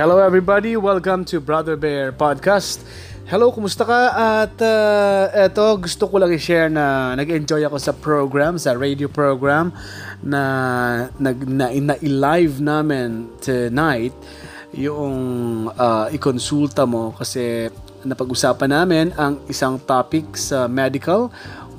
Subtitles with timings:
[0.00, 2.80] Hello everybody, welcome to Brother Bear Podcast.
[3.28, 4.00] Hello, kumusta ka?
[4.16, 9.68] At uh, eto, gusto ko lang i-share na nag-enjoy ako sa program, sa radio program
[10.24, 10.40] na
[11.20, 14.16] nag na, na live namin tonight
[14.72, 17.68] yung uh, ikonsulta mo kasi
[18.00, 21.28] napag-usapan namin ang isang topic sa medical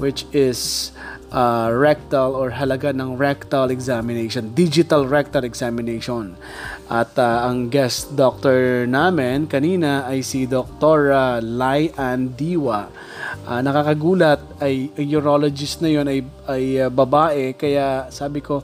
[0.02, 0.90] which is
[1.32, 6.36] uh, rectal or halaga ng rectal examination, digital rectal examination.
[6.92, 11.14] At uh, ang guest doctor namin kanina ay si Dr.
[11.40, 12.92] Lai Andiwa.
[13.48, 16.20] Uh, nakakagulat ay urologist na yon ay,
[16.52, 18.60] ay uh, babae kaya sabi ko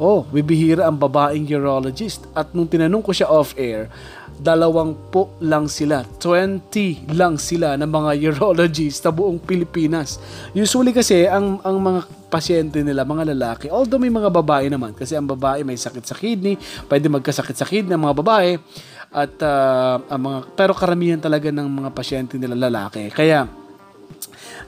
[0.00, 2.24] oh, bibihira ang babaeng urologist.
[2.32, 3.92] At nung tinanong ko siya off-air,
[4.40, 6.02] dalawang po lang sila.
[6.16, 10.16] 20 lang sila ng mga urologists sa buong Pilipinas.
[10.56, 12.00] Usually kasi, ang, ang mga
[12.32, 16.16] pasyente nila, mga lalaki, although may mga babae naman, kasi ang babae may sakit sa
[16.16, 16.56] kidney,
[16.88, 18.56] pwede magkasakit sa kidney ang mga babae,
[19.10, 23.10] at uh, ang mga, pero karamihan talaga ng mga pasyente nila lalaki.
[23.10, 23.59] Kaya,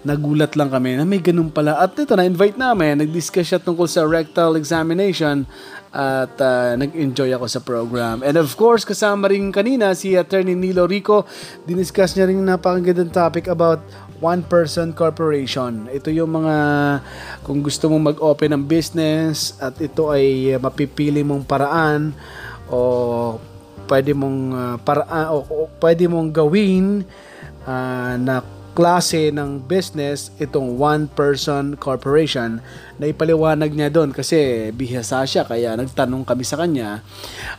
[0.02, 1.78] nagulat lang kami na may ganun pala.
[1.78, 5.46] At ito, na-invite namin, nag-discuss siya tungkol sa rectal examination
[5.92, 8.24] at uh, nag-enjoy ako sa program.
[8.26, 11.28] And of course, kasama rin kanina si Attorney Nilo Rico.
[11.68, 13.84] Diniscuss niya rin napakagandang topic about
[14.18, 15.86] one-person corporation.
[15.90, 16.56] Ito yung mga
[17.42, 22.14] kung gusto mong mag-open ng business at ito ay mapipili mong paraan
[22.70, 23.36] o
[23.90, 27.02] pwede mong uh, paraan o, o pwede mong gawin
[27.66, 32.64] uh, na klase ng business itong one-person corporation
[32.96, 37.04] na ipaliwanag niya doon kasi bihasa siya kaya nagtanong kami sa kanya.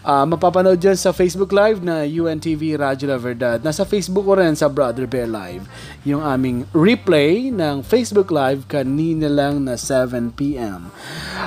[0.01, 3.59] Uh, mapapanood dyan sa Facebook Live na UNTV Radyo La Verdad.
[3.61, 5.67] Nasa Facebook ko rin sa Brother Bear Live.
[6.07, 10.89] Yung aming replay ng Facebook Live kanina lang na 7pm.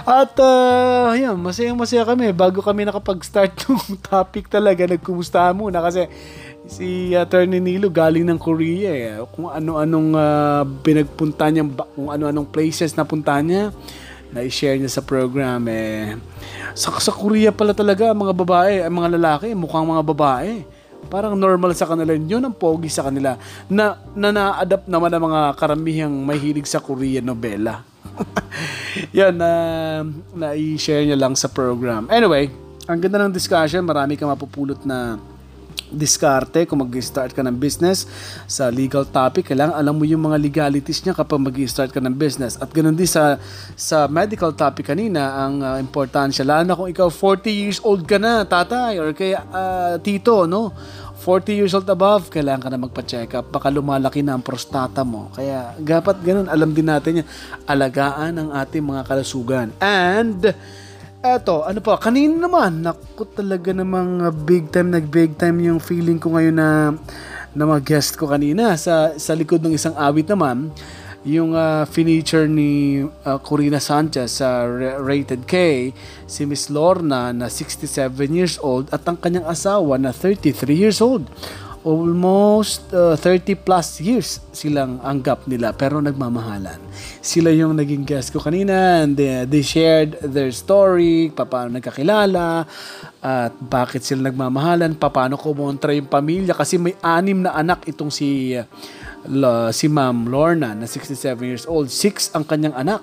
[0.07, 4.87] At uh, yun, masayang-masaya kami bago kami nakapag-start ng topic talaga.
[4.87, 6.07] Nagkumusta muna kasi
[6.67, 9.15] si Attorney Nilo galing ng Korea eh.
[9.33, 13.71] Kung ano-anong uh, pinagpunta niya, kung ano-anong places na punta niya,
[14.35, 16.19] na-share niya sa program eh.
[16.75, 20.53] Sa, sa Korea pala talaga mga babae, ang mga lalaki, mukhang mga babae.
[21.07, 23.39] Parang normal sa kanila yun ang pogi sa kanila
[23.71, 27.87] na na na-adapt naman ang mga karamihang mahilig sa Korean novela.
[29.19, 29.51] Yan na
[30.03, 30.03] uh,
[30.35, 32.11] na-share niya lang sa program.
[32.11, 32.51] Anyway,
[32.91, 35.15] ang ganda ng discussion, marami kang mapupulot na
[35.87, 38.11] diskarte kung mag-start ka ng business
[38.51, 42.59] sa legal topic kailangan alam mo yung mga legalities niya kapag mag-start ka ng business
[42.59, 43.39] at ganoon din sa
[43.79, 48.19] sa medical topic kanina ang uh, importansya lalo na kung ikaw 40 years old ka
[48.19, 50.75] na tatay or kaya uh, tito no
[51.27, 53.51] 40 years old above, kailangan ka na magpa-check up.
[53.51, 55.27] Baka lumalaki na ang prostata mo.
[55.35, 57.27] Kaya, dapat ganun, alam din natin yan.
[57.67, 59.75] Alagaan ang ating mga kalasugan.
[59.83, 60.55] And,
[61.27, 66.23] Eto, ano pa, kanina naman, naku talaga namang uh, big time, nag-big time yung feeling
[66.23, 66.95] ko ngayon na
[67.51, 68.79] na mga guest ko kanina.
[68.79, 70.71] Sa sa likod ng isang awit naman
[71.27, 75.91] yung uh, feature ni uh, Corina Sanchez sa uh, Rated K
[76.31, 77.91] si Miss Lorna na 67
[78.31, 81.27] years old at ang kanyang asawa na 33 years old
[81.87, 86.83] almost uh, 30 plus years silang ang gap nila pero nagmamahalan.
[87.23, 92.67] Sila yung naging guest ko kanina and they, they shared their story, paano nagkakilala,
[93.23, 98.59] at bakit sila nagmamahalan, paano kumontra yung pamilya kasi may anim na anak itong si
[98.59, 101.87] uh, si Ma'am Lorna na 67 years old.
[101.87, 103.03] Six ang kanyang anak.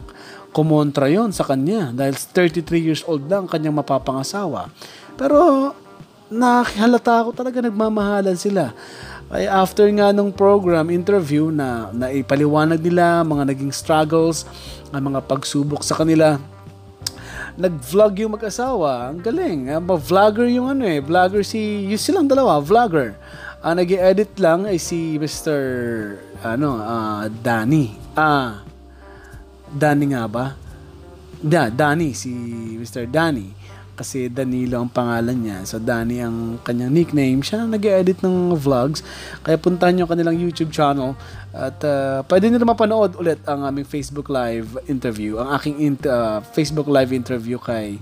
[0.53, 4.69] Kumontra yon sa kanya dahil 33 years old lang kanyang mapapangasawa.
[5.17, 5.71] Pero
[6.33, 8.73] nakihalata ako talaga nagmamahalan sila.
[9.29, 14.45] Ay after nga nung program interview na naipaliwanag nila mga naging struggles,
[14.89, 16.37] ang mga pagsubok sa kanila,
[17.57, 19.13] nag-vlog yung mag-asawa.
[19.13, 19.69] Ang galing.
[19.69, 21.01] Uh, vlogger yung ano eh.
[21.01, 21.89] Vlogger si...
[21.89, 23.17] Yung silang dalawa, vlogger.
[23.61, 25.59] Uh, nag-edit lang ay si Mr.
[26.41, 27.93] ano, uh, Danny.
[28.13, 28.65] Ah,
[29.69, 30.45] Danny nga ba?
[31.41, 32.29] Da, Danny, si
[32.77, 33.09] Mr.
[33.09, 33.63] Danny
[33.93, 35.57] kasi Danilo ang pangalan niya.
[35.69, 37.45] So Danny ang kanyang nickname.
[37.45, 39.05] Siya ang nag-edit ng vlogs.
[39.45, 41.13] Kaya puntahan niyo kanilang YouTube channel
[41.53, 45.37] at uh, pwede niyo mapanood ulit ang aming Facebook live interview.
[45.37, 48.01] Ang aking in- uh, Facebook live interview kay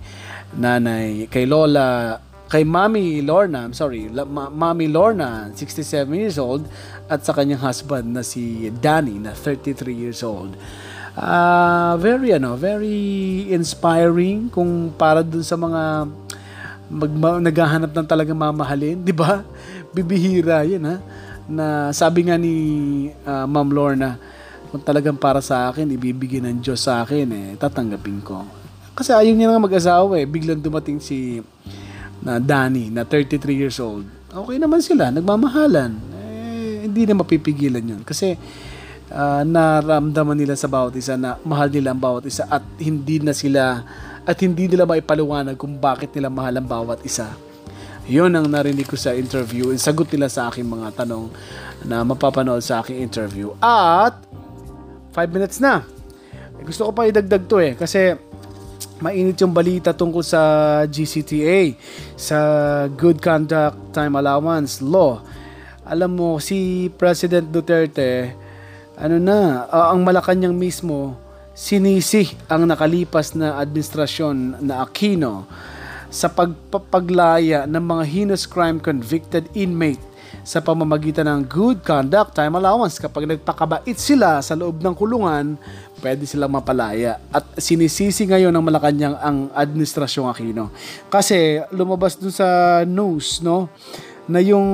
[0.56, 2.20] nanay, kay Lola,
[2.52, 6.68] kay Mami Lorna, I'm sorry, Ma- Mami Lorna, 67 years old
[7.08, 10.56] at sa kanyang husband na si Danny na 33 years old
[11.18, 16.08] uh, very ano, very inspiring kung para dun sa mga
[16.92, 19.44] mag, naghahanap ng talagang mamahalin, 'di ba?
[19.96, 20.96] Bibihira 'yun ha.
[21.52, 22.54] Na sabi nga ni
[23.28, 24.16] uh, Ma'am Lorna,
[24.72, 28.48] kung talagang para sa akin, ibibigay ng Diyos sa akin eh, tatanggapin ko.
[28.96, 30.24] Kasi ayaw niya nga mag-asawa eh.
[30.24, 31.44] Biglang dumating si
[32.24, 34.08] na Danny na 33 years old.
[34.31, 35.92] Okay naman sila, nagmamahalan.
[36.16, 38.02] Eh, hindi na mapipigilan yun.
[38.08, 38.40] Kasi
[39.12, 43.36] uh, naramdaman nila sa bawat isa na mahal nila ang bawat isa at hindi na
[43.36, 43.84] sila
[44.24, 47.30] at hindi nila maipaliwanag kung bakit nila mahal ang bawat isa.
[48.10, 49.69] Yun ang narinig ko sa interview.
[49.78, 51.30] Sagot nila sa aking mga tanong
[51.86, 53.54] na mapapanood sa aking interview.
[53.62, 54.18] At
[55.13, 55.86] 5 minutes na.
[56.58, 58.16] Eh, gusto ko pa idagdag to eh kasi
[59.02, 60.42] mainit yung balita tungkol sa
[60.86, 61.74] GCTA,
[62.13, 62.38] sa
[62.90, 65.25] Good Conduct Time Allowance Law.
[65.81, 68.38] Alam mo, si President Duterte,
[69.01, 71.18] ano na, uh, ang Malacanang mismo,
[71.57, 75.50] sinisi ang nakalipas na administrasyon na Aquino
[76.13, 80.00] sa pagpapaglaya ng mga heinous crime convicted inmate
[80.45, 83.01] sa pamamagitan ng good conduct time allowance.
[83.01, 85.57] Kapag nagpakabait sila sa loob ng kulungan,
[85.98, 87.18] pwede silang mapalaya.
[87.33, 90.69] At sinisisi ngayon ng Malacanang ang administrasyong Aquino.
[91.09, 93.65] Kasi lumabas dun sa news, no,
[94.30, 94.68] na yung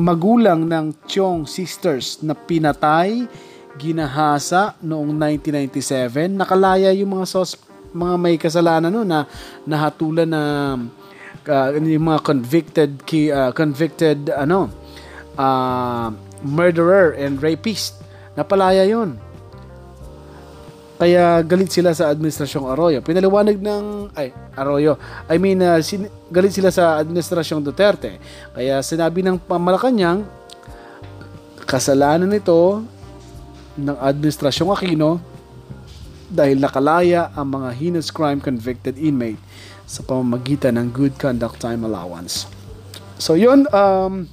[0.00, 3.28] magulang ng Chong sisters na pinatay,
[3.76, 5.10] ginahasa noong
[5.42, 7.58] 1997, nakalaya yung mga sos
[7.94, 9.22] mga may kasalanan no na
[9.62, 10.42] nahatulan na
[11.46, 14.66] uh, yung mga convicted ki, uh, convicted ano
[15.38, 16.10] uh,
[16.42, 18.02] murderer and rapist.
[18.34, 19.14] Napalaya yon
[20.94, 23.02] kaya galit sila sa administrasyong Arroyo.
[23.02, 24.94] Pinaliwanag ng ay Arroyo.
[25.26, 28.22] I mean uh, sin, galit sila sa administrasyong Duterte.
[28.54, 30.22] Kaya sinabi ng Malacanang
[31.66, 32.86] kasalanan nito
[33.74, 35.18] ng administrasyong Aquino
[36.30, 39.40] dahil nakalaya ang mga heinous crime convicted inmate
[39.84, 42.46] sa pamamagitan ng good conduct time allowance.
[43.18, 44.30] So yun, um,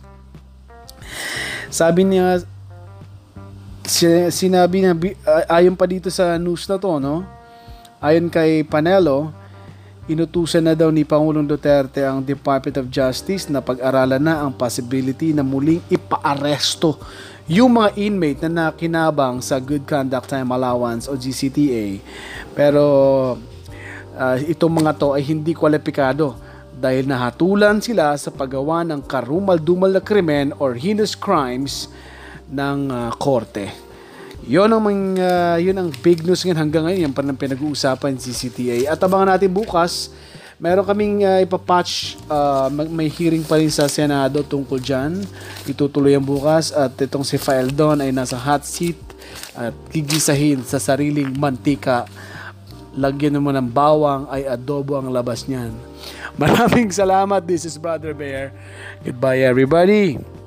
[1.73, 2.45] sabi niya,
[4.29, 4.93] sinabi na,
[5.49, 7.25] ayon pa dito sa news na to, no?
[8.01, 9.33] Ayon kay Panelo,
[10.09, 15.31] inutusan na daw ni Pangulong Duterte ang Department of Justice na pag-aralan na ang possibility
[15.31, 16.97] na muling ipaaresto
[17.45, 21.99] yung mga inmate na nakinabang sa Good Conduct Time Allowance o GCTA.
[22.53, 22.83] Pero
[24.15, 26.37] uh, itong mga to ay hindi kwalipikado
[26.81, 31.91] dahil nahatulan sila sa paggawa ng karumal-dumal na krimen or heinous crimes
[32.51, 33.71] ng uh, korte.
[34.43, 34.83] Yon ang
[35.15, 38.91] uh, yun ang big news ngayon hanggang ngayon yan pa pinag-uusapan si CTA.
[38.91, 40.11] At abangan natin bukas,
[40.59, 45.23] meron kaming uh, ipapatch, uh, may hearing pa rin sa Senado tungkol dyan.
[45.69, 48.99] Itutuloy ang bukas at itong si Faeldon ay nasa hot seat
[49.55, 52.09] at gigisahin sa sariling mantika
[52.91, 55.71] lagyan mo ng bawang ay adobo ang labas niyan.
[56.41, 57.43] Maraming salamat.
[57.43, 58.51] This is Brother Bear.
[59.03, 60.40] Goodbye everybody.